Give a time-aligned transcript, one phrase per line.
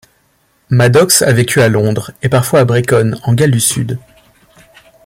[0.71, 3.99] Maddox a vécu à Londres, et parfois à Brecon en Gales du Sud.